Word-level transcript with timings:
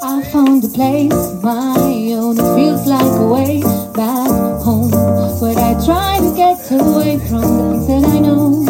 I 0.00 0.22
found 0.30 0.62
a 0.62 0.68
place 0.68 1.12
my 1.42 1.74
own. 2.14 2.38
It 2.38 2.54
feels 2.54 2.86
like 2.86 3.02
a 3.02 3.26
way 3.26 3.62
back 3.94 4.30
home. 4.62 4.90
But 4.90 5.56
I 5.56 5.74
try 5.84 6.18
to 6.20 6.34
get 6.36 6.70
away 6.70 7.18
from 7.28 7.42
the 7.42 7.64
things 7.72 7.86
that 7.88 8.04
I 8.04 8.18
know. 8.20 8.64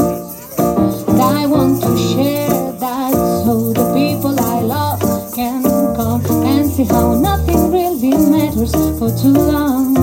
And 1.09 1.21
I 1.21 1.47
want 1.47 1.83
to 1.83 1.97
share 1.99 2.73
that 2.81 3.13
so 3.13 3.75
the 3.75 3.93
people 3.95 4.41
I 4.41 4.61
love 4.61 5.01
can 5.35 5.63
come 5.95 6.25
and 6.47 6.67
see 6.67 6.85
how 6.85 7.15
nothing 7.15 7.73
really 7.73 8.17
matters 8.31 8.73
for 8.99 9.11
too 9.11 9.33
long. 9.33 9.98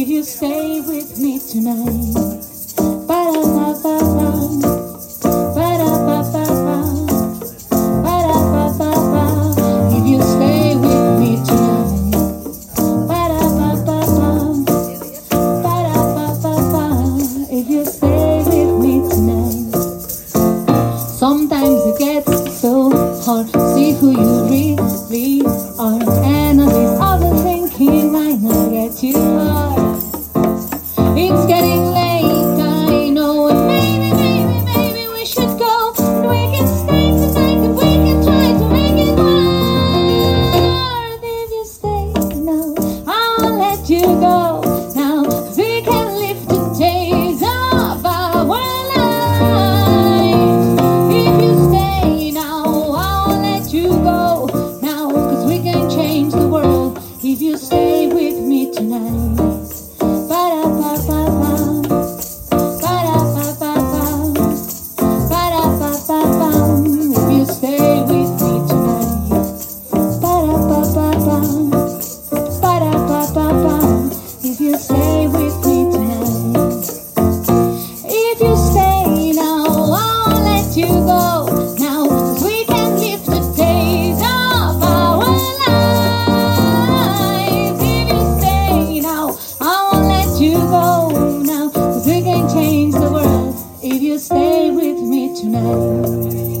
If 0.00 0.08
you 0.08 0.22
stay 0.22 0.80
with 0.80 1.18
me 1.18 1.38
tonight. 1.38 2.40
Ba-da-ba-ba-ba. 3.06 4.28
Ba-da-ba-ba-ba. 5.54 6.76
Ba-da-ba-ba-ba. 8.04 9.24
If 9.92 10.04
you 10.08 10.22
stay 10.22 10.76
with 10.76 11.06
me 11.20 11.36
tonight. 11.44 12.16
Ba-da-ba-ba-ba. 13.10 14.30
Ba-da-ba-ba-ba. 15.64 16.84
If 17.52 17.68
you 17.68 17.84
stay 17.84 18.40
with 18.48 18.72
me 18.80 18.94
tonight. 19.10 19.76
Sometimes 21.20 21.80
it 21.90 21.98
gets 21.98 22.58
so 22.58 22.88
hard 23.20 23.50
see 23.74 23.92
who 23.92 24.12
you 24.12 24.44
really 24.48 25.42
are. 25.78 26.10
You 29.02 29.29
stay 57.70 58.08
with 58.08 58.38
me 58.40 58.72
tonight. 58.72 59.30
If 74.42 74.58
you 74.58 74.74
stay 74.76 75.28
with 75.28 75.66
me 75.66 75.99
you 94.10 94.18
stay 94.18 94.72
with 94.72 94.98
me 95.02 95.32
tonight. 95.40 96.59